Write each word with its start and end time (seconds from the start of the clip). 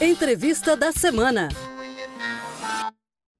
Entrevista 0.00 0.76
da 0.76 0.92
semana. 0.92 1.48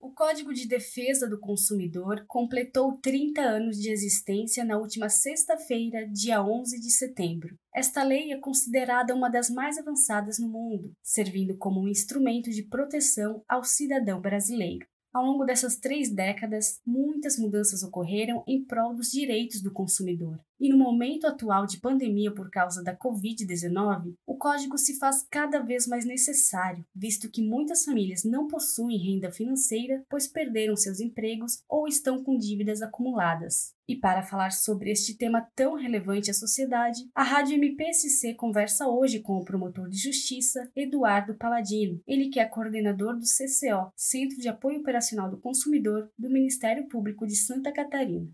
O 0.01 0.13
Código 0.13 0.53
de 0.53 0.67
Defesa 0.67 1.29
do 1.29 1.39
Consumidor 1.39 2.25
completou 2.27 2.99
30 3.01 3.41
anos 3.43 3.77
de 3.77 3.91
existência 3.91 4.65
na 4.65 4.79
última 4.79 5.09
sexta-feira, 5.09 6.09
dia 6.09 6.43
11 6.43 6.81
de 6.81 6.91
setembro. 6.91 7.55
Esta 7.75 8.03
lei 8.03 8.33
é 8.33 8.41
considerada 8.41 9.15
uma 9.15 9.29
das 9.29 9.51
mais 9.51 9.77
avançadas 9.79 10.39
no 10.39 10.49
mundo, 10.49 10.93
servindo 11.03 11.57
como 11.57 11.81
um 11.83 11.89
instrumento 11.89 12.51
de 12.51 12.63
proteção 12.63 13.43
ao 13.49 13.63
cidadão 13.63 14.21
brasileiro. 14.21 14.87
Ao 15.13 15.25
longo 15.25 15.45
dessas 15.45 15.79
três 15.79 16.13
décadas, 16.13 16.81
muitas 16.87 17.39
mudanças 17.39 17.83
ocorreram 17.83 18.43
em 18.47 18.65
prol 18.65 18.95
dos 18.95 19.11
direitos 19.11 19.63
do 19.63 19.73
consumidor. 19.73 20.39
E 20.61 20.69
no 20.69 20.77
momento 20.77 21.27
atual 21.27 21.67
de 21.67 21.81
pandemia 21.81 22.33
por 22.33 22.51
causa 22.51 22.83
da 22.83 22.97
Covid-19, 22.97 24.15
o 24.27 24.37
código 24.37 24.77
se 24.77 24.99
faz 24.99 25.25
cada 25.31 25.61
vez 25.61 25.87
mais 25.87 26.05
necessário, 26.05 26.85
visto 26.95 27.31
que 27.31 27.43
muitas 27.43 27.85
famílias 27.85 28.25
não 28.25 28.49
possuem 28.49 28.99
renda 28.99 29.31
financeira, 29.31 30.03
pois 30.09 30.27
perderam 30.27 30.77
seus 30.77 31.01
empregos 31.01 31.63
ou 31.69 31.87
estão 31.87 32.23
com 32.25 32.37
dívidas 32.37 32.83
acumuladas. 32.83 33.73
E 33.89 33.97
para 33.97 34.23
falar 34.23 34.51
sobre 34.51 34.91
este 34.91 35.17
tema 35.17 35.49
tão 35.57 35.75
relevante 35.75 36.31
à 36.31 36.35
sociedade, 36.35 37.09
a 37.15 37.23
Rádio 37.23 37.55
MPSC 37.55 38.35
conversa 38.35 38.87
hoje 38.87 39.21
com 39.21 39.39
o 39.39 39.45
promotor 39.45 39.89
de 39.89 39.97
justiça, 39.97 40.71
Eduardo 40.77 41.35
Paladino, 41.35 41.99
ele 42.07 42.29
que 42.29 42.39
é 42.39 42.45
coordenador 42.45 43.17
do 43.17 43.25
CCO, 43.25 43.91
Centro 43.97 44.39
de 44.39 44.49
Apoio 44.49 44.81
Operacional 44.81 45.31
do 45.31 45.41
Consumidor, 45.41 46.11
do 46.19 46.29
Ministério 46.29 46.87
Público 46.87 47.27
de 47.27 47.35
Santa 47.35 47.73
Catarina. 47.73 48.29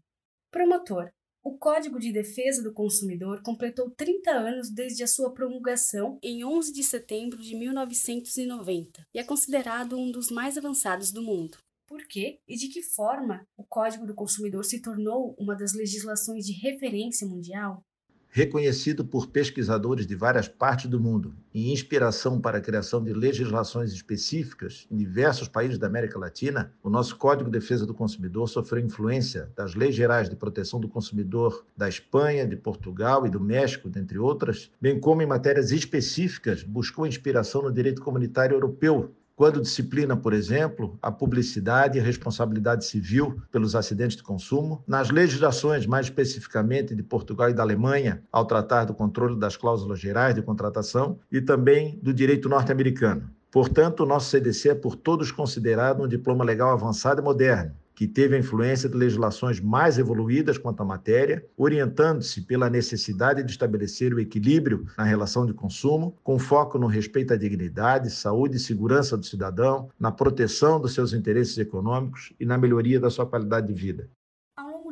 Promotor, 0.50 1.12
o 1.44 1.58
Código 1.58 2.00
de 2.00 2.10
Defesa 2.10 2.62
do 2.62 2.72
Consumidor 2.72 3.42
completou 3.42 3.90
30 3.90 4.30
anos 4.30 4.70
desde 4.70 5.04
a 5.04 5.06
sua 5.06 5.34
promulgação 5.34 6.18
em 6.22 6.42
11 6.42 6.72
de 6.72 6.82
setembro 6.82 7.42
de 7.42 7.54
1990 7.54 9.06
e 9.12 9.18
é 9.18 9.22
considerado 9.22 9.98
um 9.98 10.10
dos 10.10 10.30
mais 10.30 10.56
avançados 10.56 11.12
do 11.12 11.22
mundo. 11.22 11.58
Por 11.86 12.02
quê 12.08 12.40
e 12.48 12.56
de 12.56 12.68
que 12.68 12.82
forma 12.82 13.46
o 13.58 13.62
Código 13.62 14.06
do 14.06 14.14
Consumidor 14.14 14.64
se 14.64 14.80
tornou 14.80 15.36
uma 15.38 15.54
das 15.54 15.74
legislações 15.74 16.46
de 16.46 16.52
referência 16.52 17.26
mundial? 17.26 17.84
Reconhecido 18.34 19.04
por 19.04 19.28
pesquisadores 19.28 20.08
de 20.08 20.16
várias 20.16 20.48
partes 20.48 20.90
do 20.90 20.98
mundo 20.98 21.32
e 21.54 21.72
inspiração 21.72 22.40
para 22.40 22.58
a 22.58 22.60
criação 22.60 23.00
de 23.00 23.12
legislações 23.12 23.92
específicas 23.92 24.88
em 24.90 24.96
diversos 24.96 25.46
países 25.46 25.78
da 25.78 25.86
América 25.86 26.18
Latina, 26.18 26.72
o 26.82 26.90
nosso 26.90 27.14
Código 27.14 27.48
de 27.48 27.56
Defesa 27.56 27.86
do 27.86 27.94
Consumidor 27.94 28.48
sofreu 28.48 28.84
influência 28.84 29.52
das 29.54 29.76
leis 29.76 29.94
gerais 29.94 30.28
de 30.28 30.34
proteção 30.34 30.80
do 30.80 30.88
consumidor 30.88 31.64
da 31.76 31.88
Espanha, 31.88 32.44
de 32.44 32.56
Portugal 32.56 33.24
e 33.24 33.30
do 33.30 33.38
México, 33.38 33.88
dentre 33.88 34.18
outras, 34.18 34.68
bem 34.80 34.98
como 34.98 35.22
em 35.22 35.26
matérias 35.26 35.70
específicas 35.70 36.64
buscou 36.64 37.06
inspiração 37.06 37.62
no 37.62 37.72
direito 37.72 38.02
comunitário 38.02 38.56
europeu, 38.56 39.14
quando 39.36 39.60
disciplina, 39.60 40.16
por 40.16 40.32
exemplo, 40.32 40.96
a 41.02 41.10
publicidade 41.10 41.98
e 41.98 42.00
a 42.00 42.04
responsabilidade 42.04 42.84
civil 42.84 43.40
pelos 43.50 43.74
acidentes 43.74 44.16
de 44.16 44.22
consumo, 44.22 44.82
nas 44.86 45.10
legislações, 45.10 45.86
mais 45.86 46.06
especificamente 46.06 46.94
de 46.94 47.02
Portugal 47.02 47.50
e 47.50 47.54
da 47.54 47.62
Alemanha, 47.62 48.22
ao 48.30 48.46
tratar 48.46 48.84
do 48.84 48.94
controle 48.94 49.38
das 49.38 49.56
cláusulas 49.56 49.98
gerais 49.98 50.34
de 50.34 50.42
contratação 50.42 51.18
e 51.30 51.40
também 51.40 51.98
do 52.02 52.14
direito 52.14 52.48
norte-americano. 52.48 53.28
Portanto, 53.50 54.00
o 54.00 54.06
nosso 54.06 54.30
CDC 54.30 54.70
é 54.70 54.74
por 54.74 54.96
todos 54.96 55.30
considerado 55.30 56.02
um 56.02 56.08
diploma 56.08 56.44
legal 56.44 56.70
avançado 56.72 57.20
e 57.20 57.24
moderno, 57.24 57.72
que 57.94 58.06
teve 58.06 58.34
a 58.34 58.38
influência 58.38 58.88
de 58.88 58.96
legislações 58.96 59.60
mais 59.60 59.98
evoluídas 59.98 60.58
quanto 60.58 60.82
à 60.82 60.84
matéria, 60.84 61.44
orientando-se 61.56 62.42
pela 62.42 62.68
necessidade 62.68 63.42
de 63.42 63.50
estabelecer 63.50 64.12
o 64.12 64.20
equilíbrio 64.20 64.86
na 64.98 65.04
relação 65.04 65.46
de 65.46 65.52
consumo, 65.52 66.16
com 66.22 66.38
foco 66.38 66.78
no 66.78 66.86
respeito 66.86 67.32
à 67.32 67.36
dignidade, 67.36 68.10
saúde 68.10 68.56
e 68.56 68.60
segurança 68.60 69.16
do 69.16 69.24
cidadão, 69.24 69.88
na 69.98 70.10
proteção 70.10 70.80
dos 70.80 70.94
seus 70.94 71.12
interesses 71.12 71.56
econômicos 71.58 72.32
e 72.40 72.44
na 72.44 72.58
melhoria 72.58 72.98
da 72.98 73.10
sua 73.10 73.26
qualidade 73.26 73.68
de 73.68 73.74
vida 73.74 74.08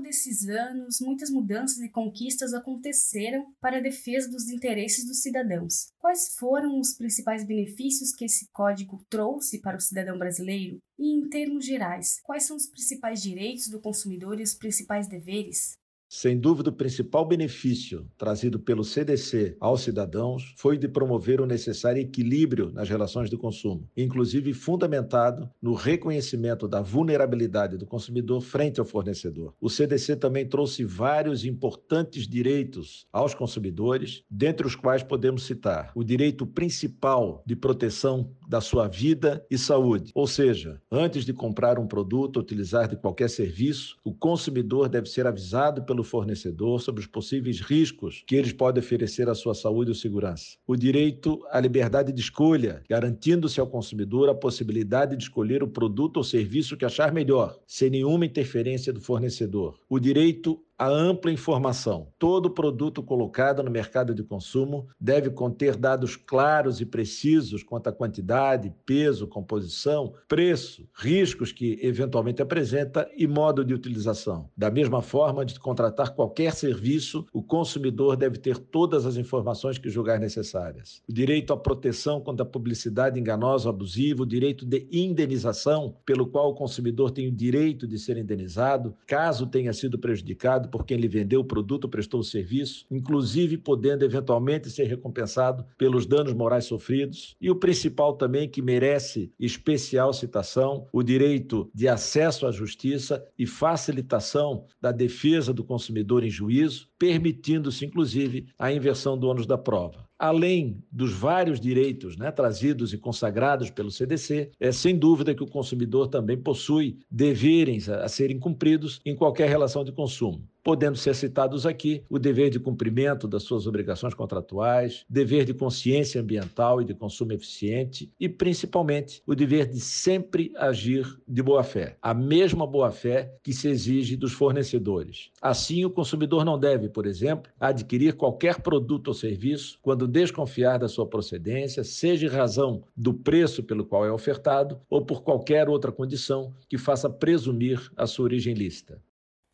desses 0.03 0.49
anos, 0.49 1.01
muitas 1.01 1.31
mudanças 1.31 1.79
e 1.79 1.89
conquistas 1.89 2.53
aconteceram 2.53 3.55
para 3.61 3.79
a 3.79 3.81
defesa 3.81 4.29
dos 4.29 4.49
interesses 4.51 5.07
dos 5.07 5.23
cidadãos. 5.23 5.93
Quais 5.99 6.37
foram 6.37 6.79
os 6.79 6.95
principais 6.95 7.45
benefícios 7.45 8.13
que 8.13 8.25
esse 8.25 8.49
código 8.53 9.05
trouxe 9.09 9.61
para 9.61 9.77
o 9.77 9.81
cidadão 9.81 10.19
brasileiro? 10.19 10.79
E, 10.99 11.15
em 11.15 11.29
termos 11.29 11.65
gerais, 11.65 12.21
quais 12.23 12.45
são 12.45 12.57
os 12.57 12.67
principais 12.67 13.23
direitos 13.23 13.69
do 13.69 13.81
consumidor 13.81 14.39
e 14.41 14.43
os 14.43 14.55
principais 14.55 15.09
deveres? 15.09 15.79
Sem 16.15 16.39
dúvida, 16.39 16.69
o 16.69 16.75
principal 16.75 17.25
benefício 17.25 18.07
trazido 18.19 18.61
pelo 18.61 18.85
CDC 18.85 19.57
aos 19.59 19.81
cidadãos 19.81 20.53
foi 20.59 20.77
de 20.77 20.87
promover 20.87 21.41
o 21.41 21.47
necessário 21.47 22.03
equilíbrio 22.03 22.71
nas 22.71 22.87
relações 22.87 23.31
de 23.31 23.37
consumo, 23.39 23.89
inclusive 23.97 24.53
fundamentado 24.53 25.49
no 25.61 25.73
reconhecimento 25.73 26.69
da 26.69 26.83
vulnerabilidade 26.83 27.79
do 27.79 27.87
consumidor 27.87 28.43
frente 28.43 28.79
ao 28.79 28.85
fornecedor. 28.85 29.55
O 29.59 29.71
CDC 29.71 30.17
também 30.17 30.47
trouxe 30.47 30.85
vários 30.85 31.47
importantes 31.47 32.29
direitos 32.29 33.07
aos 33.11 33.35
consumidores, 33.35 34.23
dentre 34.31 34.67
os 34.67 34.77
quais 34.77 35.03
podemos 35.03 35.45
citar 35.45 35.93
o 35.95 36.05
direito 36.05 36.47
principal 36.47 37.43
de 37.47 37.57
proteção 37.57 38.31
da 38.47 38.61
sua 38.61 38.87
vida 38.87 39.43
e 39.51 39.57
saúde, 39.57 40.13
ou 40.15 40.27
seja, 40.27 40.79
antes 40.91 41.25
de 41.25 41.33
comprar 41.33 41.79
um 41.79 41.87
produto 41.87 42.37
ou 42.37 42.43
utilizar 42.43 42.87
de 42.87 42.97
qualquer 42.97 43.31
serviço, 43.31 43.97
o 44.05 44.13
consumidor 44.13 44.91
deve 44.91 45.09
ser 45.09 45.27
avisado 45.27 45.83
pelo 45.85 46.02
fornecedor 46.05 46.81
sobre 46.81 47.01
os 47.01 47.07
possíveis 47.07 47.61
riscos 47.61 48.23
que 48.27 48.37
eles 48.37 48.53
podem 48.53 48.83
oferecer 48.83 49.29
à 49.29 49.35
sua 49.35 49.55
saúde 49.55 49.91
ou 49.91 49.95
segurança. 49.95 50.57
O 50.67 50.77
direito 50.77 51.41
à 51.51 51.61
liberdade 51.61 52.13
de 52.13 52.21
escolha, 52.21 52.83
garantindo-se 52.89 53.61
ao 53.61 53.67
consumidor 53.67 54.29
a 54.29 54.35
possibilidade 54.35 55.17
de 55.17 55.23
escolher 55.23 55.63
o 55.63 55.69
produto 55.69 56.19
ou 56.19 56.25
serviço 56.25 56.77
que 56.77 56.85
achar 56.85 57.13
melhor, 57.13 57.59
sem 57.67 57.91
nenhuma 57.91 58.27
interferência 58.27 58.93
do 58.93 59.01
fornecedor. 59.01 59.79
O 59.89 59.99
direito 59.99 60.61
a 60.83 60.89
ampla 60.89 61.31
informação. 61.31 62.09
Todo 62.19 62.51
produto 62.51 63.05
colocado 63.05 63.63
no 63.63 63.71
mercado 63.71 64.13
de 64.13 64.25
consumo 64.25 64.89
deve 64.99 65.31
conter 65.31 65.77
dados 65.77 66.17
claros 66.17 66.81
e 66.81 66.85
precisos 66.85 67.63
quanto 67.63 67.87
à 67.87 67.93
quantidade, 67.93 68.75
peso, 68.85 69.29
composição, 69.29 70.13
preço, 70.27 70.85
riscos 70.93 71.53
que 71.53 71.79
eventualmente 71.81 72.43
apresenta 72.43 73.09
e 73.17 73.29
modo 73.29 73.65
de 73.65 73.73
utilização. 73.73 74.51
Da 74.57 74.73
mesma 74.73 75.01
forma, 75.03 75.45
de 75.45 75.57
contratar 75.61 76.17
qualquer 76.17 76.53
serviço, 76.53 77.25
o 77.33 77.45
consumidor 77.45 78.17
deve 78.17 78.39
ter 78.39 78.59
todas 78.59 79.07
as 79.07 79.17
informações 79.17 79.79
que 79.79 79.89
julgar 79.89 80.19
necessárias. 80.19 81.01
O 81.09 81.13
direito 81.13 81.53
à 81.53 81.57
proteção 81.57 82.21
contra 82.21 82.43
a 82.43 82.49
publicidade 82.49 83.21
enganosa 83.21 83.69
ou 83.69 83.73
abusiva, 83.73 84.25
o 84.25 84.27
direito 84.27 84.67
de 84.67 84.89
indenização, 84.91 85.95
pelo 86.05 86.27
qual 86.27 86.51
o 86.51 86.55
consumidor 86.57 87.13
tem 87.13 87.29
o 87.29 87.33
direito 87.33 87.87
de 87.87 88.01
ser 88.01 88.17
indenizado 88.17 88.97
caso 89.07 89.47
tenha 89.47 89.73
sido 89.73 89.97
prejudicado 89.97 90.72
por 90.73 90.87
quem 90.87 90.97
lhe 90.97 91.07
vendeu 91.07 91.41
o 91.41 91.45
produto 91.45 91.85
ou 91.85 91.91
prestou 91.91 92.21
o 92.21 92.25
serviço, 92.25 92.87
inclusive 92.91 93.59
podendo 93.59 94.05
eventualmente 94.05 94.71
ser 94.71 94.85
recompensado 94.85 95.65
pelos 95.77 96.07
danos 96.07 96.33
morais 96.33 96.65
sofridos. 96.65 97.37
E 97.41 97.51
o 97.51 97.57
principal 97.57 98.15
também, 98.15 98.49
que 98.49 98.63
merece 98.63 99.31
especial 99.39 100.13
citação, 100.15 100.89
o 100.93 101.03
direito 101.03 101.71
de 101.75 101.87
acesso 101.87 102.47
à 102.47 102.51
justiça 102.51 103.25
e 103.39 103.47
facilitação 103.47 104.65
da 104.81 104.91
defesa 104.91 105.53
do 105.53 105.63
consumidor 105.63 106.25
em 106.25 106.31
juízo, 106.31 106.89
permitindo-se, 106.99 107.85
inclusive, 107.85 108.47
a 108.59 108.73
inversão 108.73 109.19
do 109.19 109.29
ônus 109.29 109.47
da 109.47 109.59
prova 109.59 110.11
além 110.23 110.85
dos 110.93 111.13
vários 111.13 111.59
direitos 111.59 112.17
né, 112.17 112.31
trazidos 112.31 112.93
e 112.93 112.99
consagrados 112.99 113.71
pelo 113.71 113.91
CDC, 113.91 114.53
é 114.61 114.71
sem 114.71 114.97
dúvida 114.97 115.35
que 115.35 115.43
o 115.43 115.51
consumidor 115.51 116.07
também 116.07 116.41
possui 116.41 117.01
deveres 117.11 117.89
a, 117.89 118.05
a 118.05 118.09
serem 118.09 118.39
cumpridos 118.39 119.01
em 119.05 119.17
qualquer 119.17 119.49
relação 119.49 119.83
de 119.83 119.91
consumo 119.91 120.49
podendo 120.63 120.97
ser 120.97 121.15
citados 121.15 121.67
aqui 121.67 122.05
o 122.09 122.19
dever 122.19 122.51
de 122.51 122.61
cumprimento 122.61 123.27
das 123.27 123.43
suas 123.43 123.67
obrigações 123.67 124.15
contratuais, 124.15 125.05
dever 125.09 125.45
de 125.45 125.55
consciência 125.55 126.21
ambiental 126.21 126.81
e 126.81 126.85
de 126.85 126.95
consumo 126.95 127.33
eficiente 127.33 128.11
e, 128.19 128.29
principalmente, 128.29 129.23
o 129.27 129.35
dever 129.35 129.67
de 129.67 129.81
sempre 129.81 130.53
agir 130.57 131.19
de 131.27 131.43
boa-fé, 131.43 131.97
a 132.01 132.15
mesma 132.15 132.67
boa-fé 132.67 133.35
que 133.43 133.53
se 133.53 133.69
exige 133.69 134.17
dos 134.17 134.33
fornecedores. 134.33 135.31
Assim, 135.41 135.85
o 135.85 135.91
consumidor 135.91 136.45
não 136.45 136.59
deve, 136.59 136.89
por 136.89 137.07
exemplo, 137.07 137.51
adquirir 137.59 138.15
qualquer 138.15 138.61
produto 138.61 139.09
ou 139.09 139.15
serviço 139.15 139.79
quando 139.83 140.07
desconfiar 140.07 140.79
da 140.79 140.89
sua 140.89 141.07
procedência, 141.07 141.85
seja 141.85 142.27
em 142.27 142.31
razão 142.31 142.85
do 142.97 143.13
preço 143.13 143.63
pelo 143.63 143.85
qual 143.85 144.05
é 144.07 144.13
ofertado 144.13 144.81
ou 144.89 145.05
por 145.05 145.23
qualquer 145.23 145.69
outra 145.69 145.91
condição 145.91 146.55
que 146.69 146.79
faça 146.79 147.11
presumir 147.11 147.91
a 147.97 148.07
sua 148.07 148.25
origem 148.25 148.55
lícita. 148.55 149.03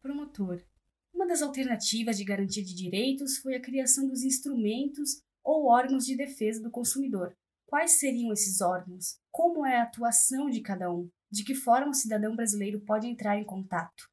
Promotor, 0.03 0.61
das 1.29 1.43
alternativas 1.43 2.17
de 2.17 2.25
garantia 2.25 2.65
de 2.65 2.75
direitos 2.75 3.37
foi 3.39 3.55
a 3.55 3.61
criação 3.61 4.09
dos 4.09 4.25
instrumentos 4.25 5.23
ou 5.45 5.67
órgãos 5.67 6.05
de 6.05 6.17
defesa 6.17 6.63
do 6.63 6.71
consumidor. 6.71 7.37
Quais 7.67 7.93
seriam 7.93 8.33
esses 8.33 8.63
órgãos? 8.63 9.19
Como 9.31 9.65
é 9.65 9.79
a 9.79 9.83
atuação 9.83 10.49
de 10.49 10.63
cada 10.63 10.91
um? 10.91 11.09
De 11.31 11.45
que 11.45 11.55
forma 11.55 11.91
o 11.91 11.95
cidadão 11.95 12.35
brasileiro 12.35 12.81
pode 12.81 13.07
entrar 13.07 13.39
em 13.39 13.45
contato? 13.45 14.09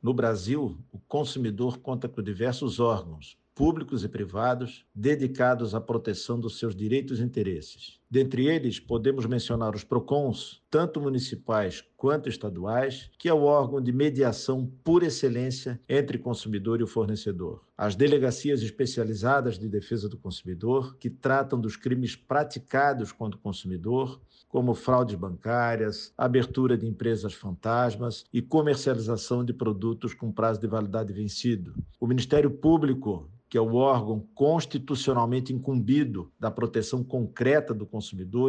No 0.00 0.12
Brasil, 0.12 0.78
o 0.92 0.98
consumidor 1.00 1.78
conta 1.78 2.08
com 2.08 2.22
diversos 2.22 2.78
órgãos, 2.78 3.38
públicos 3.54 4.04
e 4.04 4.08
privados, 4.08 4.86
dedicados 4.94 5.74
à 5.74 5.80
proteção 5.80 6.38
dos 6.38 6.58
seus 6.58 6.76
direitos 6.76 7.18
e 7.18 7.24
interesses. 7.24 7.98
Dentre 8.10 8.46
eles, 8.46 8.80
podemos 8.80 9.26
mencionar 9.26 9.74
os 9.74 9.84
PROCONs, 9.84 10.62
tanto 10.70 10.98
municipais 10.98 11.84
quanto 11.94 12.26
estaduais, 12.26 13.10
que 13.18 13.28
é 13.28 13.34
o 13.34 13.42
órgão 13.42 13.82
de 13.82 13.92
mediação 13.92 14.72
por 14.82 15.02
excelência 15.02 15.78
entre 15.86 16.16
consumidor 16.16 16.80
e 16.80 16.82
o 16.82 16.86
fornecedor. 16.86 17.62
As 17.76 17.94
delegacias 17.94 18.62
especializadas 18.62 19.58
de 19.58 19.68
defesa 19.68 20.08
do 20.08 20.16
consumidor, 20.16 20.96
que 20.96 21.10
tratam 21.10 21.60
dos 21.60 21.76
crimes 21.76 22.16
praticados 22.16 23.12
contra 23.12 23.38
o 23.38 23.42
consumidor, 23.42 24.18
como 24.48 24.72
fraudes 24.72 25.14
bancárias, 25.14 26.10
abertura 26.16 26.78
de 26.78 26.86
empresas 26.86 27.34
fantasmas 27.34 28.24
e 28.32 28.40
comercialização 28.40 29.44
de 29.44 29.52
produtos 29.52 30.14
com 30.14 30.32
prazo 30.32 30.58
de 30.58 30.66
validade 30.66 31.12
vencido. 31.12 31.74
O 32.00 32.06
Ministério 32.06 32.50
Público 32.50 33.28
que 33.48 33.56
é 33.56 33.60
o 33.60 33.74
órgão 33.74 34.26
constitucionalmente 34.34 35.52
incumbido 35.52 36.30
da 36.38 36.50
proteção 36.50 37.02
concreta 37.02 37.72
do 37.72 37.86
consumidor 37.86 37.97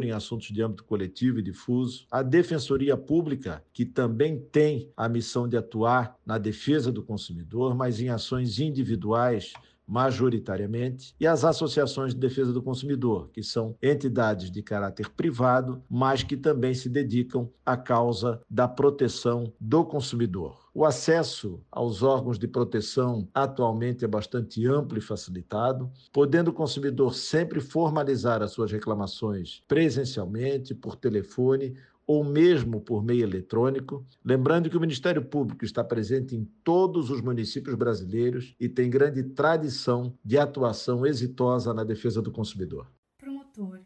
em 0.04 0.12
assuntos 0.12 0.48
de 0.48 0.62
âmbito 0.62 0.84
coletivo 0.84 1.40
e 1.40 1.44
difuso, 1.44 2.06
a 2.12 2.22
Defensoria 2.22 2.96
Pública, 2.96 3.64
que 3.74 3.86
também 3.86 4.40
tem 4.52 4.92
a 4.96 5.10
missão 5.10 5.48
de 5.48 5.58
atuar 5.58 6.16
na 6.26 6.38
defesa 6.38 6.92
do 6.92 7.04
consumidor, 7.04 7.76
mas 7.76 8.00
em 8.00 8.10
ações 8.10 8.60
individuais 8.60 9.54
majoritariamente, 9.90 11.16
e 11.20 11.26
as 11.26 11.44
associações 11.44 12.14
de 12.14 12.20
defesa 12.20 12.54
do 12.54 12.62
consumidor, 12.62 13.30
que 13.34 13.42
são 13.42 13.76
entidades 13.82 14.52
de 14.52 14.62
caráter 14.62 15.10
privado, 15.10 15.82
mas 15.90 16.22
que 16.22 16.38
também 16.38 16.76
se 16.76 16.88
dedicam 16.88 17.50
à 17.66 17.76
causa 17.76 18.40
da 18.48 18.68
proteção 18.68 19.52
do 19.60 19.84
consumidor. 19.84 20.69
O 20.80 20.86
acesso 20.86 21.60
aos 21.70 22.04
órgãos 22.04 22.40
de 22.40 22.48
proteção 22.48 23.28
atualmente 23.34 24.06
é 24.06 24.08
bastante 24.08 24.66
amplo 24.66 24.98
e 24.98 25.02
facilitado, 25.02 25.92
podendo 26.10 26.52
o 26.52 26.54
consumidor 26.54 27.14
sempre 27.14 27.60
formalizar 27.60 28.42
as 28.42 28.52
suas 28.52 28.72
reclamações 28.72 29.62
presencialmente, 29.68 30.74
por 30.74 30.96
telefone 30.96 31.76
ou 32.08 32.24
mesmo 32.24 32.80
por 32.80 33.04
meio 33.04 33.24
eletrônico. 33.24 34.06
Lembrando 34.24 34.70
que 34.70 34.78
o 34.78 34.80
Ministério 34.80 35.26
Público 35.26 35.66
está 35.66 35.84
presente 35.84 36.34
em 36.34 36.46
todos 36.64 37.10
os 37.10 37.20
municípios 37.20 37.76
brasileiros 37.76 38.56
e 38.58 38.70
tem 38.70 38.90
grande 38.90 39.22
tradição 39.22 40.18
de 40.24 40.38
atuação 40.38 41.06
exitosa 41.06 41.74
na 41.74 41.84
defesa 41.84 42.22
do 42.22 42.32
consumidor. 42.32 42.88
Promotor. 43.18 43.82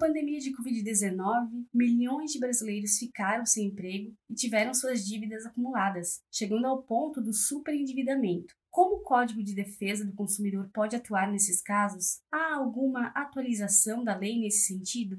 Pandemia 0.00 0.40
de 0.40 0.50
Covid-19, 0.56 1.66
milhões 1.74 2.32
de 2.32 2.40
brasileiros 2.40 2.96
ficaram 2.96 3.44
sem 3.44 3.66
emprego 3.66 4.14
e 4.30 4.34
tiveram 4.34 4.72
suas 4.72 5.04
dívidas 5.06 5.44
acumuladas, 5.44 6.22
chegando 6.32 6.66
ao 6.66 6.82
ponto 6.82 7.20
do 7.20 7.34
superendividamento. 7.34 8.54
Como 8.70 8.96
o 8.96 9.02
Código 9.02 9.44
de 9.44 9.54
Defesa 9.54 10.02
do 10.02 10.14
Consumidor 10.14 10.70
pode 10.72 10.96
atuar 10.96 11.30
nesses 11.30 11.60
casos? 11.60 12.22
Há 12.32 12.54
alguma 12.54 13.08
atualização 13.08 14.02
da 14.02 14.16
lei 14.16 14.40
nesse 14.40 14.68
sentido? 14.68 15.18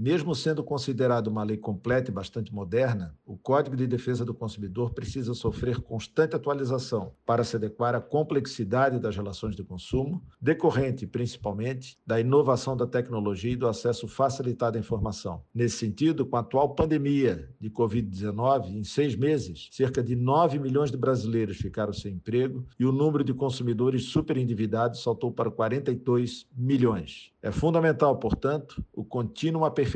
Mesmo 0.00 0.34
sendo 0.34 0.64
considerado 0.64 1.26
uma 1.26 1.44
lei 1.44 1.58
completa 1.58 2.10
e 2.10 2.14
bastante 2.14 2.54
moderna, 2.54 3.14
o 3.22 3.36
Código 3.36 3.76
de 3.76 3.86
Defesa 3.86 4.24
do 4.24 4.32
Consumidor 4.32 4.94
precisa 4.94 5.34
sofrer 5.34 5.78
constante 5.82 6.34
atualização 6.34 7.12
para 7.26 7.44
se 7.44 7.56
adequar 7.56 7.94
à 7.94 8.00
complexidade 8.00 8.98
das 8.98 9.14
relações 9.14 9.54
de 9.54 9.62
consumo, 9.62 10.22
decorrente 10.40 11.06
principalmente 11.06 11.98
da 12.06 12.18
inovação 12.18 12.74
da 12.74 12.86
tecnologia 12.86 13.52
e 13.52 13.56
do 13.56 13.68
acesso 13.68 14.08
facilitado 14.08 14.78
à 14.78 14.80
informação. 14.80 15.42
Nesse 15.54 15.76
sentido, 15.76 16.24
com 16.24 16.38
a 16.38 16.40
atual 16.40 16.74
pandemia 16.74 17.50
de 17.60 17.68
Covid-19, 17.68 18.70
em 18.70 18.84
seis 18.84 19.14
meses, 19.14 19.68
cerca 19.70 20.02
de 20.02 20.16
9 20.16 20.58
milhões 20.58 20.90
de 20.90 20.96
brasileiros 20.96 21.58
ficaram 21.58 21.92
sem 21.92 22.14
emprego 22.14 22.66
e 22.78 22.86
o 22.86 22.92
número 22.92 23.22
de 23.22 23.34
consumidores 23.34 24.04
superendividados 24.04 25.02
saltou 25.02 25.30
para 25.30 25.50
42 25.50 26.46
milhões. 26.56 27.30
É 27.42 27.50
fundamental, 27.50 28.18
portanto, 28.18 28.84
o 28.92 29.04
contínuo 29.04 29.64
aperfeiçoamento 29.64 29.89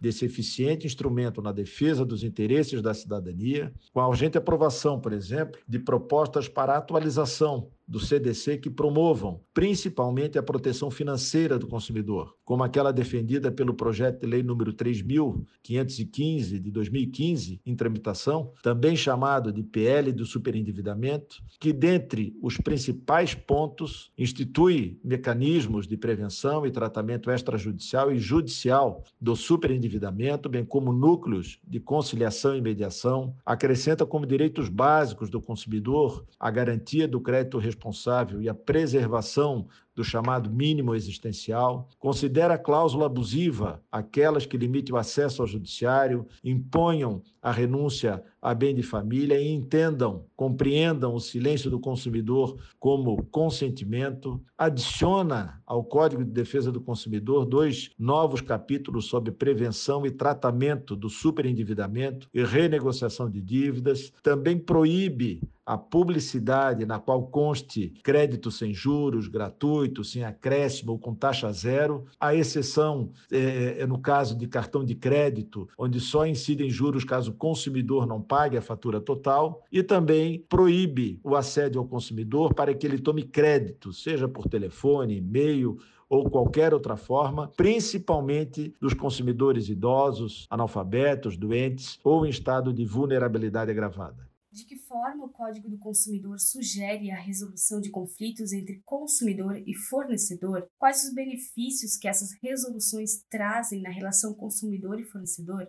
desse 0.00 0.24
eficiente 0.24 0.86
instrumento 0.86 1.40
na 1.40 1.52
defesa 1.52 2.04
dos 2.04 2.24
interesses 2.24 2.82
da 2.82 2.92
cidadania, 2.92 3.72
com 3.92 4.00
a 4.00 4.08
urgente 4.08 4.36
aprovação, 4.36 5.00
por 5.00 5.12
exemplo, 5.12 5.60
de 5.68 5.78
propostas 5.78 6.48
para 6.48 6.76
atualização 6.76 7.70
do 7.86 8.00
CDC 8.00 8.58
que 8.58 8.70
promovam 8.70 9.40
principalmente 9.52 10.38
a 10.38 10.42
proteção 10.42 10.90
financeira 10.90 11.58
do 11.58 11.66
consumidor, 11.66 12.34
como 12.44 12.62
aquela 12.62 12.92
defendida 12.92 13.50
pelo 13.50 13.74
projeto 13.74 14.20
de 14.20 14.26
lei 14.26 14.42
número 14.42 14.72
3515 14.72 16.58
de 16.58 16.70
2015 16.70 17.60
em 17.64 17.74
tramitação, 17.74 18.52
também 18.62 18.96
chamado 18.96 19.52
de 19.52 19.62
PL 19.62 20.12
do 20.12 20.24
superendividamento, 20.24 21.42
que 21.60 21.72
dentre 21.72 22.36
os 22.42 22.56
principais 22.56 23.34
pontos 23.34 24.10
institui 24.16 24.98
mecanismos 25.04 25.86
de 25.86 25.96
prevenção 25.96 26.66
e 26.66 26.70
tratamento 26.70 27.30
extrajudicial 27.30 28.12
e 28.12 28.18
judicial 28.18 29.04
do 29.20 29.36
superendividamento, 29.36 30.48
bem 30.48 30.64
como 30.64 30.92
núcleos 30.92 31.58
de 31.66 31.80
conciliação 31.80 32.56
e 32.56 32.60
mediação, 32.60 33.34
acrescenta 33.44 34.06
como 34.06 34.26
direitos 34.26 34.68
básicos 34.68 35.28
do 35.30 35.40
consumidor 35.40 36.24
a 36.38 36.50
garantia 36.50 37.06
do 37.06 37.20
crédito 37.20 37.58
responsável 37.72 38.40
e 38.40 38.48
a 38.48 38.54
preservação 38.54 39.66
do 39.94 40.04
chamado 40.04 40.50
mínimo 40.50 40.94
existencial, 40.94 41.88
considera 41.98 42.54
a 42.54 42.58
cláusula 42.58 43.06
abusiva 43.06 43.82
aquelas 43.90 44.46
que 44.46 44.56
limitem 44.56 44.94
o 44.94 44.98
acesso 44.98 45.42
ao 45.42 45.48
judiciário, 45.48 46.26
imponham 46.44 47.22
a 47.42 47.50
renúncia 47.50 48.22
a 48.42 48.52
bem 48.52 48.74
de 48.74 48.82
família 48.82 49.40
e 49.40 49.48
entendam, 49.48 50.24
compreendam 50.34 51.14
o 51.14 51.20
silêncio 51.20 51.70
do 51.70 51.78
consumidor 51.78 52.58
como 52.80 53.24
consentimento, 53.26 54.42
adiciona 54.58 55.62
ao 55.64 55.84
Código 55.84 56.24
de 56.24 56.30
Defesa 56.32 56.72
do 56.72 56.80
Consumidor 56.80 57.46
dois 57.46 57.90
novos 57.96 58.40
capítulos 58.40 59.06
sobre 59.06 59.30
prevenção 59.30 60.04
e 60.04 60.10
tratamento 60.10 60.96
do 60.96 61.08
superendividamento 61.08 62.28
e 62.34 62.42
renegociação 62.42 63.30
de 63.30 63.40
dívidas, 63.40 64.12
também 64.22 64.58
proíbe 64.58 65.40
a 65.64 65.78
publicidade 65.78 66.84
na 66.84 66.98
qual 66.98 67.28
conste 67.28 67.94
crédito 68.02 68.50
sem 68.50 68.74
juros, 68.74 69.28
gratuito, 69.28 70.02
sem 70.02 70.24
acréscimo 70.24 70.92
ou 70.92 70.98
com 70.98 71.14
taxa 71.14 71.52
zero, 71.52 72.04
a 72.18 72.34
exceção 72.34 73.10
é, 73.30 73.80
é 73.80 73.86
no 73.86 73.98
caso 73.98 74.36
de 74.36 74.48
cartão 74.48 74.84
de 74.84 74.94
crédito, 74.94 75.68
onde 75.78 76.00
só 76.00 76.26
incidem 76.26 76.68
juros 76.68 77.04
caso 77.04 77.30
o 77.30 77.34
consumidor 77.34 78.06
não 78.06 78.20
pague 78.32 78.56
a 78.56 78.62
fatura 78.62 78.98
total, 78.98 79.62
e 79.70 79.82
também 79.82 80.40
proíbe 80.48 81.20
o 81.22 81.36
assédio 81.36 81.78
ao 81.78 81.86
consumidor 81.86 82.54
para 82.54 82.74
que 82.74 82.86
ele 82.86 82.98
tome 82.98 83.24
crédito, 83.24 83.92
seja 83.92 84.26
por 84.26 84.48
telefone, 84.48 85.18
e-mail 85.18 85.76
ou 86.08 86.30
qualquer 86.30 86.72
outra 86.72 86.96
forma, 86.96 87.48
principalmente 87.48 88.74
dos 88.80 88.94
consumidores 88.94 89.68
idosos, 89.68 90.46
analfabetos, 90.48 91.36
doentes 91.36 92.00
ou 92.02 92.24
em 92.24 92.30
estado 92.30 92.72
de 92.72 92.86
vulnerabilidade 92.86 93.70
agravada. 93.70 94.26
De 94.50 94.64
que 94.64 94.76
forma 94.76 95.26
o 95.26 95.28
Código 95.28 95.68
do 95.68 95.76
Consumidor 95.76 96.40
sugere 96.40 97.10
a 97.10 97.20
resolução 97.20 97.82
de 97.82 97.90
conflitos 97.90 98.50
entre 98.54 98.80
consumidor 98.82 99.62
e 99.66 99.74
fornecedor? 99.74 100.66
Quais 100.78 101.04
os 101.04 101.14
benefícios 101.14 101.98
que 101.98 102.08
essas 102.08 102.30
resoluções 102.42 103.22
trazem 103.30 103.82
na 103.82 103.90
relação 103.90 104.32
consumidor 104.32 104.98
e 104.98 105.04
fornecedor? 105.04 105.68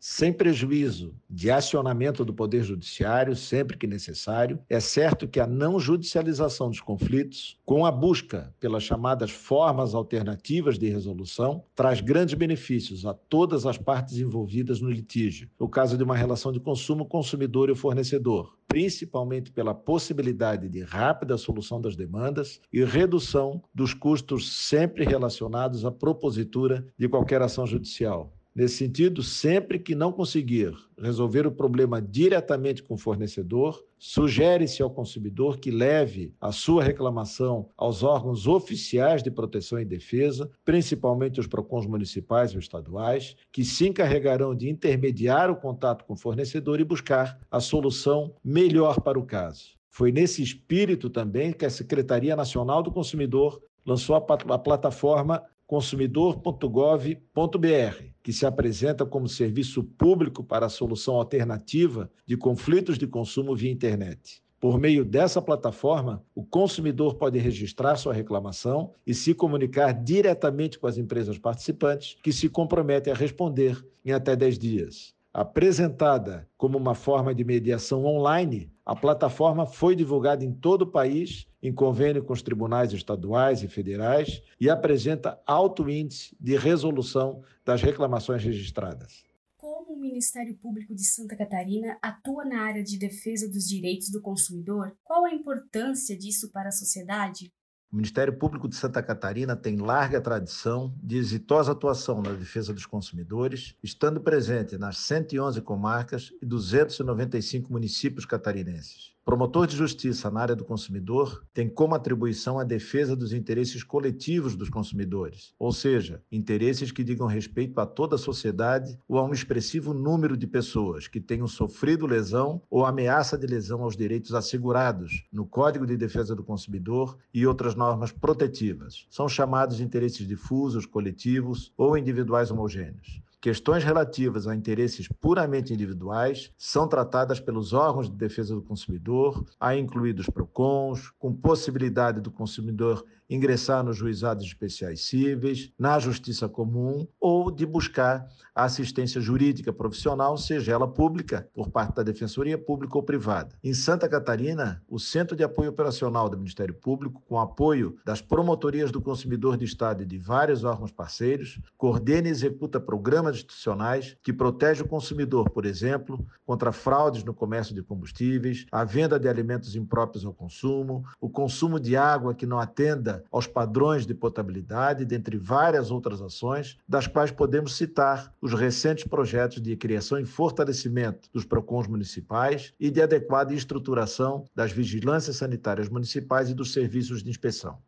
Sem 0.00 0.32
prejuízo 0.32 1.14
de 1.28 1.50
acionamento 1.50 2.24
do 2.24 2.32
Poder 2.32 2.64
Judiciário 2.64 3.36
sempre 3.36 3.76
que 3.76 3.86
necessário. 3.86 4.58
É 4.68 4.80
certo 4.80 5.28
que 5.28 5.38
a 5.38 5.46
não 5.46 5.78
judicialização 5.78 6.70
dos 6.70 6.80
conflitos, 6.80 7.58
com 7.66 7.84
a 7.84 7.92
busca 7.92 8.54
pelas 8.58 8.82
chamadas 8.82 9.30
formas 9.30 9.94
alternativas 9.94 10.78
de 10.78 10.88
resolução, 10.88 11.62
traz 11.74 12.00
grandes 12.00 12.34
benefícios 12.34 13.04
a 13.04 13.12
todas 13.12 13.66
as 13.66 13.76
partes 13.76 14.16
envolvidas 14.16 14.80
no 14.80 14.90
litígio. 14.90 15.50
No 15.60 15.68
caso 15.68 15.98
de 15.98 16.02
uma 16.02 16.16
relação 16.16 16.50
de 16.50 16.58
consumo, 16.58 17.04
consumidor 17.04 17.68
e 17.68 17.74
fornecedor, 17.74 18.56
principalmente 18.66 19.52
pela 19.52 19.74
possibilidade 19.74 20.68
de 20.68 20.80
rápida 20.80 21.36
solução 21.36 21.80
das 21.80 21.94
demandas 21.94 22.60
e 22.72 22.82
redução 22.84 23.62
dos 23.74 23.92
custos 23.92 24.50
sempre 24.66 25.04
relacionados 25.04 25.84
à 25.84 25.90
propositura 25.90 26.86
de 26.96 27.08
qualquer 27.08 27.42
ação 27.42 27.66
judicial. 27.66 28.32
Nesse 28.52 28.76
sentido, 28.76 29.22
sempre 29.22 29.78
que 29.78 29.94
não 29.94 30.10
conseguir 30.10 30.74
resolver 30.98 31.46
o 31.46 31.52
problema 31.52 32.02
diretamente 32.02 32.82
com 32.82 32.94
o 32.94 32.98
fornecedor, 32.98 33.84
sugere-se 33.96 34.82
ao 34.82 34.90
consumidor 34.90 35.58
que 35.58 35.70
leve 35.70 36.34
a 36.40 36.50
sua 36.50 36.82
reclamação 36.82 37.68
aos 37.76 38.02
órgãos 38.02 38.48
oficiais 38.48 39.22
de 39.22 39.30
proteção 39.30 39.78
e 39.78 39.84
defesa, 39.84 40.50
principalmente 40.64 41.38
os 41.38 41.46
PROCONs 41.46 41.86
municipais 41.86 42.52
e 42.52 42.58
estaduais, 42.58 43.36
que 43.52 43.64
se 43.64 43.86
encarregarão 43.86 44.52
de 44.54 44.68
intermediar 44.68 45.48
o 45.48 45.56
contato 45.56 46.04
com 46.04 46.14
o 46.14 46.18
fornecedor 46.18 46.80
e 46.80 46.84
buscar 46.84 47.38
a 47.50 47.60
solução 47.60 48.34
melhor 48.42 49.00
para 49.00 49.18
o 49.18 49.24
caso. 49.24 49.78
Foi 49.90 50.10
nesse 50.10 50.42
espírito 50.42 51.08
também 51.08 51.52
que 51.52 51.64
a 51.64 51.70
Secretaria 51.70 52.34
Nacional 52.34 52.82
do 52.82 52.90
Consumidor 52.90 53.62
lançou 53.84 54.16
a, 54.16 54.20
plataforma 54.20 55.42
consumidor.gov.br, 55.70 58.04
que 58.24 58.32
se 58.32 58.44
apresenta 58.44 59.06
como 59.06 59.28
serviço 59.28 59.84
público 59.84 60.42
para 60.42 60.66
a 60.66 60.68
solução 60.68 61.14
alternativa 61.14 62.10
de 62.26 62.36
conflitos 62.36 62.98
de 62.98 63.06
consumo 63.06 63.54
via 63.54 63.70
internet. 63.70 64.42
Por 64.58 64.80
meio 64.80 65.04
dessa 65.04 65.40
plataforma, 65.40 66.24
o 66.34 66.44
consumidor 66.44 67.14
pode 67.14 67.38
registrar 67.38 67.94
sua 67.94 68.12
reclamação 68.12 68.90
e 69.06 69.14
se 69.14 69.32
comunicar 69.32 69.92
diretamente 69.92 70.76
com 70.76 70.88
as 70.88 70.98
empresas 70.98 71.38
participantes, 71.38 72.16
que 72.20 72.32
se 72.32 72.48
comprometem 72.48 73.12
a 73.12 73.16
responder 73.16 73.80
em 74.04 74.10
até 74.10 74.34
10 74.34 74.58
dias. 74.58 75.14
Apresentada 75.32 76.48
como 76.56 76.76
uma 76.76 76.92
forma 76.92 77.32
de 77.32 77.44
mediação 77.44 78.04
online, 78.04 78.68
a 78.84 78.96
plataforma 78.96 79.64
foi 79.64 79.94
divulgada 79.94 80.44
em 80.44 80.52
todo 80.52 80.82
o 80.82 80.90
país, 80.90 81.46
em 81.62 81.72
convênio 81.72 82.24
com 82.24 82.32
os 82.32 82.42
tribunais 82.42 82.92
estaduais 82.92 83.62
e 83.62 83.68
federais, 83.68 84.42
e 84.60 84.68
apresenta 84.68 85.40
alto 85.46 85.88
índice 85.88 86.36
de 86.40 86.56
resolução 86.56 87.44
das 87.64 87.80
reclamações 87.80 88.42
registradas. 88.42 89.22
Como 89.56 89.92
o 89.92 90.00
Ministério 90.00 90.56
Público 90.56 90.96
de 90.96 91.04
Santa 91.04 91.36
Catarina 91.36 91.96
atua 92.02 92.44
na 92.44 92.62
área 92.62 92.82
de 92.82 92.98
defesa 92.98 93.48
dos 93.48 93.68
direitos 93.68 94.10
do 94.10 94.20
consumidor, 94.20 94.96
qual 95.04 95.24
a 95.24 95.32
importância 95.32 96.18
disso 96.18 96.50
para 96.50 96.70
a 96.70 96.72
sociedade? 96.72 97.52
O 97.92 97.96
Ministério 97.96 98.32
Público 98.32 98.68
de 98.68 98.76
Santa 98.76 99.02
Catarina 99.02 99.56
tem 99.56 99.76
larga 99.76 100.20
tradição 100.20 100.94
de 101.02 101.16
exitosa 101.16 101.72
atuação 101.72 102.22
na 102.22 102.30
defesa 102.30 102.72
dos 102.72 102.86
consumidores, 102.86 103.74
estando 103.82 104.20
presente 104.20 104.78
nas 104.78 104.98
111 104.98 105.60
comarcas 105.62 106.32
e 106.40 106.46
295 106.46 107.72
municípios 107.72 108.24
catarinenses. 108.24 109.12
Promotor 109.30 109.68
de 109.68 109.76
justiça 109.76 110.28
na 110.28 110.40
área 110.40 110.56
do 110.56 110.64
consumidor 110.64 111.46
tem 111.54 111.68
como 111.68 111.94
atribuição 111.94 112.58
a 112.58 112.64
defesa 112.64 113.14
dos 113.14 113.32
interesses 113.32 113.84
coletivos 113.84 114.56
dos 114.56 114.68
consumidores, 114.68 115.54
ou 115.56 115.70
seja, 115.70 116.20
interesses 116.32 116.90
que 116.90 117.04
digam 117.04 117.28
respeito 117.28 117.80
a 117.80 117.86
toda 117.86 118.16
a 118.16 118.18
sociedade 118.18 118.98
ou 119.08 119.18
a 119.18 119.24
um 119.24 119.32
expressivo 119.32 119.94
número 119.94 120.36
de 120.36 120.48
pessoas 120.48 121.06
que 121.06 121.20
tenham 121.20 121.46
sofrido 121.46 122.08
lesão 122.08 122.60
ou 122.68 122.84
ameaça 122.84 123.38
de 123.38 123.46
lesão 123.46 123.84
aos 123.84 123.96
direitos 123.96 124.34
assegurados 124.34 125.24
no 125.32 125.46
Código 125.46 125.86
de 125.86 125.96
Defesa 125.96 126.34
do 126.34 126.42
Consumidor 126.42 127.16
e 127.32 127.46
outras 127.46 127.76
normas 127.76 128.10
protetivas. 128.10 129.06
São 129.08 129.28
chamados 129.28 129.76
de 129.76 129.84
interesses 129.84 130.26
difusos, 130.26 130.86
coletivos 130.86 131.72
ou 131.76 131.96
individuais 131.96 132.50
homogêneos. 132.50 133.22
Questões 133.40 133.82
relativas 133.82 134.46
a 134.46 134.54
interesses 134.54 135.08
puramente 135.08 135.72
individuais 135.72 136.52
são 136.58 136.86
tratadas 136.86 137.40
pelos 137.40 137.72
órgãos 137.72 138.10
de 138.10 138.14
defesa 138.14 138.54
do 138.54 138.60
consumidor, 138.60 139.46
a 139.58 139.74
incluídos 139.74 140.26
PROCONs, 140.26 141.10
com 141.18 141.32
possibilidade 141.32 142.20
do 142.20 142.30
consumidor 142.30 143.02
ingressar 143.30 143.84
nos 143.84 143.96
juizados 143.96 144.44
especiais 144.44 145.04
cíveis, 145.06 145.72
na 145.78 146.00
justiça 146.00 146.48
comum 146.48 147.06
ou 147.20 147.50
de 147.50 147.64
buscar 147.64 148.28
assistência 148.52 149.20
jurídica 149.20 149.72
profissional, 149.72 150.36
seja 150.36 150.72
ela 150.72 150.88
pública, 150.88 151.48
por 151.54 151.70
parte 151.70 151.94
da 151.94 152.02
Defensoria 152.02 152.58
Pública 152.58 152.98
ou 152.98 153.02
privada. 153.04 153.56
Em 153.62 153.72
Santa 153.72 154.08
Catarina, 154.08 154.82
o 154.88 154.98
Centro 154.98 155.36
de 155.36 155.44
Apoio 155.44 155.70
Operacional 155.70 156.28
do 156.28 156.36
Ministério 156.36 156.74
Público, 156.74 157.22
com 157.28 157.38
apoio 157.38 157.96
das 158.04 158.20
promotorias 158.20 158.90
do 158.90 159.00
consumidor 159.00 159.56
do 159.56 159.64
Estado 159.64 160.02
e 160.02 160.06
de 160.06 160.18
vários 160.18 160.64
órgãos 160.64 160.90
parceiros, 160.90 161.60
coordena 161.78 162.26
e 162.26 162.32
executa 162.32 162.80
programas 162.80 163.29
institucionais 163.36 164.16
que 164.22 164.32
protegem 164.32 164.84
o 164.84 164.88
consumidor, 164.88 165.50
por 165.50 165.64
exemplo, 165.64 166.24
contra 166.44 166.72
fraudes 166.72 167.24
no 167.24 167.34
comércio 167.34 167.74
de 167.74 167.82
combustíveis, 167.82 168.66
a 168.70 168.84
venda 168.84 169.18
de 169.18 169.28
alimentos 169.28 169.76
impróprios 169.76 170.24
ao 170.24 170.32
consumo, 170.32 171.04
o 171.20 171.28
consumo 171.28 171.78
de 171.78 171.96
água 171.96 172.34
que 172.34 172.46
não 172.46 172.58
atenda 172.58 173.24
aos 173.30 173.46
padrões 173.46 174.06
de 174.06 174.14
potabilidade, 174.14 175.04
dentre 175.04 175.36
várias 175.36 175.90
outras 175.90 176.20
ações, 176.20 176.78
das 176.88 177.06
quais 177.06 177.30
podemos 177.30 177.76
citar 177.76 178.34
os 178.40 178.52
recentes 178.52 179.04
projetos 179.04 179.60
de 179.60 179.76
criação 179.76 180.18
e 180.18 180.24
fortalecimento 180.24 181.28
dos 181.32 181.44
PROCONs 181.44 181.86
municipais 181.86 182.72
e 182.78 182.90
de 182.90 183.02
adequada 183.02 183.54
estruturação 183.54 184.44
das 184.54 184.72
vigilâncias 184.72 185.36
sanitárias 185.36 185.88
municipais 185.88 186.50
e 186.50 186.54
dos 186.54 186.72
serviços 186.72 187.22
de 187.22 187.30
inspeção. 187.30 187.78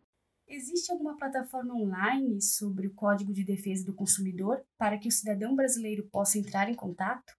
Existe 0.54 0.92
alguma 0.92 1.16
plataforma 1.16 1.74
online 1.74 2.42
sobre 2.42 2.86
o 2.86 2.92
Código 2.92 3.32
de 3.32 3.42
Defesa 3.42 3.86
do 3.86 3.94
Consumidor 3.94 4.62
para 4.76 4.98
que 4.98 5.08
o 5.08 5.10
cidadão 5.10 5.56
brasileiro 5.56 6.06
possa 6.12 6.38
entrar 6.38 6.68
em 6.68 6.74
contato? 6.74 7.32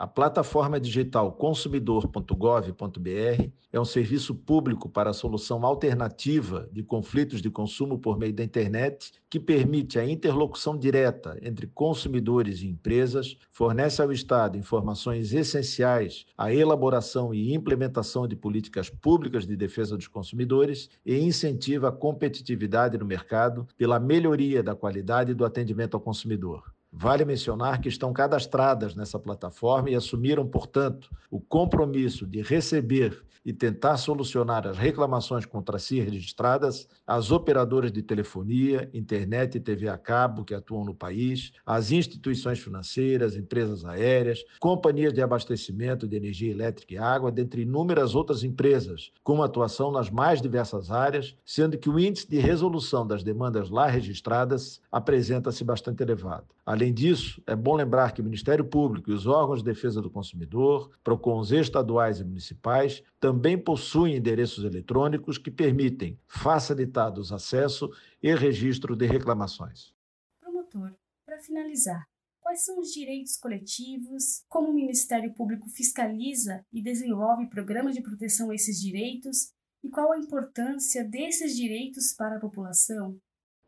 A 0.00 0.06
plataforma 0.06 0.78
digital 0.78 1.32
consumidor.gov.br 1.32 3.50
é 3.72 3.80
um 3.80 3.84
serviço 3.84 4.32
público 4.32 4.88
para 4.88 5.10
a 5.10 5.12
solução 5.12 5.66
alternativa 5.66 6.68
de 6.70 6.84
conflitos 6.84 7.42
de 7.42 7.50
consumo 7.50 7.98
por 7.98 8.16
meio 8.16 8.32
da 8.32 8.44
internet, 8.44 9.10
que 9.28 9.40
permite 9.40 9.98
a 9.98 10.08
interlocução 10.08 10.78
direta 10.78 11.36
entre 11.42 11.66
consumidores 11.66 12.62
e 12.62 12.68
empresas, 12.68 13.36
fornece 13.50 14.00
ao 14.00 14.12
Estado 14.12 14.56
informações 14.56 15.32
essenciais 15.32 16.26
à 16.38 16.54
elaboração 16.54 17.34
e 17.34 17.52
implementação 17.52 18.28
de 18.28 18.36
políticas 18.36 18.88
públicas 18.88 19.48
de 19.48 19.56
defesa 19.56 19.96
dos 19.96 20.06
consumidores 20.06 20.88
e 21.04 21.18
incentiva 21.18 21.88
a 21.88 21.92
competitividade 21.92 22.96
no 22.96 23.04
mercado 23.04 23.66
pela 23.76 23.98
melhoria 23.98 24.62
da 24.62 24.76
qualidade 24.76 25.34
do 25.34 25.44
atendimento 25.44 25.94
ao 25.94 26.00
consumidor. 26.00 26.77
Vale 27.00 27.24
mencionar 27.24 27.80
que 27.80 27.88
estão 27.88 28.12
cadastradas 28.12 28.96
nessa 28.96 29.20
plataforma 29.20 29.88
e 29.88 29.94
assumiram, 29.94 30.44
portanto, 30.44 31.08
o 31.30 31.38
compromisso 31.38 32.26
de 32.26 32.42
receber 32.42 33.22
e 33.44 33.52
tentar 33.52 33.96
solucionar 33.96 34.66
as 34.66 34.76
reclamações 34.76 35.46
contra 35.46 35.78
si 35.78 36.00
registradas 36.00 36.88
às 37.06 37.30
operadoras 37.30 37.92
de 37.92 38.02
telefonia, 38.02 38.90
internet 38.92 39.54
e 39.54 39.60
TV 39.60 39.88
a 39.88 39.96
cabo 39.96 40.44
que 40.44 40.52
atuam 40.52 40.84
no 40.84 40.92
país, 40.92 41.52
às 41.64 41.92
instituições 41.92 42.58
financeiras, 42.58 43.36
empresas 43.36 43.84
aéreas, 43.84 44.44
companhias 44.58 45.14
de 45.14 45.22
abastecimento 45.22 46.04
de 46.04 46.16
energia 46.16 46.50
elétrica 46.50 46.94
e 46.94 46.98
água, 46.98 47.30
dentre 47.30 47.62
inúmeras 47.62 48.16
outras 48.16 48.42
empresas, 48.42 49.12
com 49.22 49.40
atuação 49.40 49.92
nas 49.92 50.10
mais 50.10 50.42
diversas 50.42 50.90
áreas, 50.90 51.36
sendo 51.46 51.78
que 51.78 51.88
o 51.88 51.98
índice 51.98 52.28
de 52.28 52.40
resolução 52.40 53.06
das 53.06 53.22
demandas 53.22 53.70
lá 53.70 53.86
registradas 53.86 54.80
apresenta-se 54.90 55.62
bastante 55.62 56.02
elevado. 56.02 56.57
Além 56.68 56.92
disso, 56.92 57.42
é 57.46 57.56
bom 57.56 57.74
lembrar 57.74 58.12
que 58.12 58.20
o 58.20 58.24
Ministério 58.24 58.62
Público 58.62 59.10
e 59.10 59.14
os 59.14 59.26
órgãos 59.26 59.60
de 59.60 59.64
defesa 59.64 60.02
do 60.02 60.10
consumidor, 60.10 60.90
PROCONs 61.02 61.50
estaduais 61.50 62.20
e 62.20 62.24
municipais, 62.24 63.02
também 63.18 63.56
possuem 63.56 64.16
endereços 64.16 64.64
eletrônicos 64.64 65.38
que 65.38 65.50
permitem 65.50 66.20
facilitados 66.26 67.32
acesso 67.32 67.90
e 68.22 68.34
registro 68.34 68.94
de 68.94 69.06
reclamações. 69.06 69.94
Promotor, 70.42 70.92
para 71.24 71.38
finalizar, 71.38 72.06
quais 72.38 72.66
são 72.66 72.78
os 72.78 72.92
direitos 72.92 73.38
coletivos, 73.38 74.44
como 74.46 74.68
o 74.68 74.74
Ministério 74.74 75.32
Público 75.32 75.70
fiscaliza 75.70 76.62
e 76.70 76.82
desenvolve 76.82 77.48
programas 77.48 77.94
de 77.94 78.02
proteção 78.02 78.50
a 78.50 78.54
esses 78.54 78.78
direitos 78.78 79.54
e 79.82 79.88
qual 79.88 80.12
a 80.12 80.18
importância 80.18 81.02
desses 81.02 81.56
direitos 81.56 82.12
para 82.12 82.36
a 82.36 82.40
população? 82.40 83.18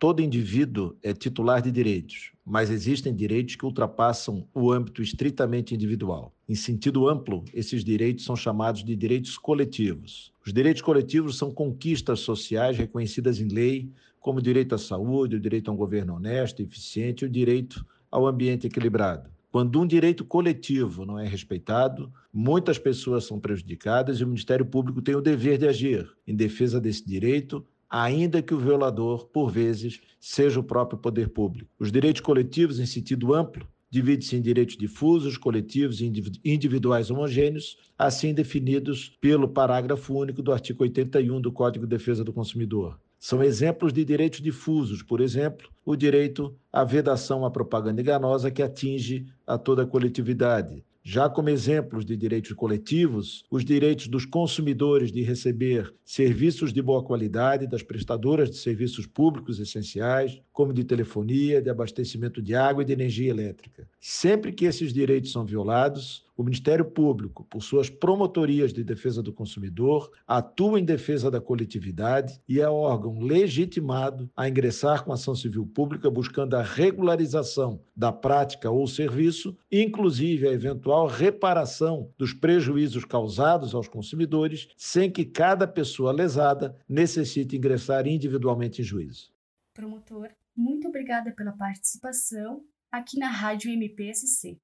Todo 0.01 0.23
indivíduo 0.23 0.97
é 1.03 1.13
titular 1.13 1.61
de 1.61 1.71
direitos, 1.71 2.33
mas 2.43 2.71
existem 2.71 3.15
direitos 3.15 3.55
que 3.55 3.67
ultrapassam 3.67 4.49
o 4.55 4.73
âmbito 4.73 5.03
estritamente 5.03 5.75
individual. 5.75 6.35
Em 6.49 6.55
sentido 6.55 7.07
amplo, 7.07 7.45
esses 7.53 7.85
direitos 7.85 8.25
são 8.25 8.35
chamados 8.35 8.83
de 8.83 8.97
direitos 8.97 9.37
coletivos. 9.37 10.33
Os 10.43 10.55
direitos 10.55 10.81
coletivos 10.81 11.37
são 11.37 11.51
conquistas 11.51 12.21
sociais 12.21 12.79
reconhecidas 12.79 13.41
em 13.41 13.49
lei, 13.49 13.91
como 14.19 14.39
o 14.39 14.43
direito 14.43 14.75
à 14.75 14.79
saúde, 14.79 15.37
o 15.37 15.41
direito 15.41 15.71
a 15.71 15.75
um 15.75 15.77
governo 15.77 16.15
honesto 16.15 16.61
e 16.61 16.65
eficiente 16.65 17.27
e 17.27 17.29
o 17.29 17.31
direito 17.31 17.85
ao 18.11 18.27
ambiente 18.27 18.67
equilibrado. 18.67 19.29
Quando 19.53 19.79
um 19.79 19.87
direito 19.87 20.25
coletivo 20.25 21.05
não 21.05 21.19
é 21.19 21.29
respeitado, 21.29 22.11
muitas 22.33 22.79
pessoas 22.79 23.27
são 23.27 23.39
prejudicadas 23.39 24.19
e 24.19 24.25
o 24.25 24.27
Ministério 24.27 24.65
Público 24.65 25.03
tem 25.03 25.15
o 25.15 25.21
dever 25.21 25.59
de 25.59 25.69
agir 25.69 26.11
em 26.27 26.35
defesa 26.35 26.81
desse 26.81 27.07
direito 27.07 27.63
ainda 27.91 28.41
que 28.41 28.55
o 28.55 28.59
violador, 28.59 29.27
por 29.27 29.51
vezes, 29.51 30.01
seja 30.21 30.61
o 30.61 30.65
próprio 30.65 30.99
poder 30.99 31.31
público. 31.31 31.69
Os 31.79 31.91
direitos 31.91 32.21
coletivos, 32.21 32.79
em 32.79 32.87
sentido 32.87 33.35
amplo, 33.35 33.67
dividem-se 33.91 34.37
em 34.37 34.41
direitos 34.41 34.77
difusos, 34.77 35.37
coletivos 35.37 36.01
e 36.01 36.13
individuais 36.45 37.11
homogêneos, 37.11 37.77
assim 37.99 38.33
definidos 38.33 39.17
pelo 39.21 39.49
parágrafo 39.49 40.15
único 40.15 40.41
do 40.41 40.53
artigo 40.53 40.85
81 40.85 41.41
do 41.41 41.51
Código 41.51 41.85
de 41.85 41.91
Defesa 41.91 42.23
do 42.23 42.33
Consumidor. 42.33 42.97
São 43.19 43.43
exemplos 43.43 43.93
de 43.93 44.03
direitos 44.03 44.41
difusos, 44.41 45.03
por 45.03 45.21
exemplo, 45.21 45.69
o 45.85 45.95
direito 45.95 46.57
à 46.73 46.85
vedação 46.85 47.45
à 47.45 47.51
propaganda 47.51 48.01
enganosa 48.01 48.51
que 48.51 48.63
atinge 48.63 49.27
a 49.47 49.59
toda 49.59 49.83
a 49.83 49.87
coletividade, 49.87 50.83
já 51.03 51.29
como 51.29 51.49
exemplos 51.49 52.05
de 52.05 52.17
direitos 52.17 52.53
coletivos, 52.53 53.45
os 53.51 53.65
direitos 53.65 54.07
dos 54.07 54.25
consumidores 54.25 55.11
de 55.11 55.23
receber 55.23 55.93
serviços 56.05 56.73
de 56.73 56.83
boa 56.83 57.03
qualidade 57.03 57.67
das 57.67 57.83
prestadoras 57.83 58.51
de 58.51 58.57
serviços 58.57 59.07
públicos 59.07 59.59
essenciais, 59.59 60.41
como 60.53 60.73
de 60.73 60.85
telefonia, 60.85 61.63
de 61.63 61.71
abastecimento 61.71 62.43
de 62.43 62.55
água 62.55 62.83
e 62.83 62.87
de 62.87 62.93
energia 62.93 63.31
elétrica. 63.31 63.89
Sempre 64.01 64.53
que 64.53 64.67
esses 64.67 64.93
direitos 64.93 65.33
são 65.33 65.45
violados, 65.45 66.25
O 66.41 66.43
Ministério 66.43 66.87
Público, 66.87 67.45
por 67.45 67.63
suas 67.63 67.91
promotorias 67.91 68.73
de 68.73 68.83
defesa 68.83 69.23
do 69.23 69.31
consumidor, 69.31 70.11
atua 70.27 70.81
em 70.81 70.85
defesa 70.87 71.31
da 71.31 71.39
coletividade 71.39 72.41
e 72.49 72.63
é 72.63 72.67
órgão 72.67 73.21
legitimado 73.21 74.31
a 74.35 74.49
ingressar 74.49 75.05
com 75.05 75.13
ação 75.13 75.35
civil 75.35 75.67
pública 75.67 76.11
buscando 76.11 76.55
a 76.55 76.63
regularização 76.63 77.83
da 77.95 78.11
prática 78.11 78.71
ou 78.71 78.87
serviço, 78.87 79.55
inclusive 79.71 80.49
a 80.49 80.53
eventual 80.53 81.07
reparação 81.09 82.11
dos 82.17 82.33
prejuízos 82.33 83.05
causados 83.05 83.75
aos 83.75 83.87
consumidores, 83.87 84.69
sem 84.79 85.11
que 85.11 85.27
cada 85.27 85.69
pessoa 85.69 86.11
lesada 86.11 86.75
necessite 86.89 87.55
ingressar 87.55 88.07
individualmente 88.07 88.81
em 88.81 88.85
juízo. 88.85 89.31
Promotor, 89.75 90.31
muito 90.57 90.89
obrigada 90.89 91.33
pela 91.33 91.53
participação 91.53 92.65
aqui 92.91 93.19
na 93.19 93.29
Rádio 93.29 93.71
MPSC. 93.71 94.59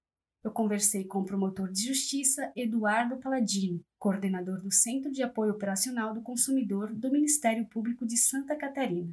Eu 0.46 0.52
conversei 0.52 1.04
com 1.04 1.18
o 1.18 1.24
promotor 1.24 1.70
de 1.72 1.88
justiça 1.88 2.52
Eduardo 2.54 3.16
Paladino, 3.16 3.80
coordenador 3.98 4.62
do 4.62 4.72
Centro 4.72 5.10
de 5.10 5.20
Apoio 5.20 5.50
Operacional 5.50 6.14
do 6.14 6.22
Consumidor 6.22 6.94
do 6.94 7.10
Ministério 7.10 7.66
Público 7.66 8.06
de 8.06 8.16
Santa 8.16 8.54
Catarina. 8.54 9.12